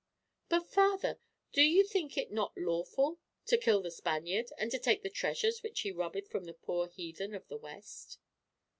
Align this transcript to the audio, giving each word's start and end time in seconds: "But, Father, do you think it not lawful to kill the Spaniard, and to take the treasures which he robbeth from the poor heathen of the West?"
"But, 0.49 0.61
Father, 0.67 1.19
do 1.53 1.61
you 1.61 1.83
think 1.85 2.17
it 2.17 2.31
not 2.31 2.57
lawful 2.57 3.19
to 3.45 3.55
kill 3.55 3.83
the 3.83 3.91
Spaniard, 3.91 4.47
and 4.57 4.71
to 4.71 4.79
take 4.79 5.03
the 5.03 5.11
treasures 5.11 5.61
which 5.61 5.81
he 5.81 5.91
robbeth 5.91 6.27
from 6.27 6.45
the 6.45 6.55
poor 6.55 6.87
heathen 6.87 7.35
of 7.35 7.47
the 7.49 7.57
West?" 7.57 8.17